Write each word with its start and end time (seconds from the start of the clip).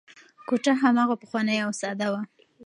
کوټه 0.47 0.73
هماغه 0.81 1.15
پخوانۍ 1.21 1.57
او 1.65 1.71
ساده 1.81 2.07
وه. 2.13 2.21